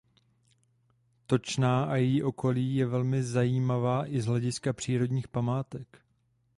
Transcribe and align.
Točná 1.27 1.83
a 1.85 1.95
její 1.95 2.23
okolí 2.23 2.75
je 2.75 2.85
velmi 2.85 3.23
zajímavá 3.23 4.07
i 4.07 4.21
z 4.21 4.25
hlediska 4.25 4.73
přírodních 4.73 5.27
památek. 5.27 6.01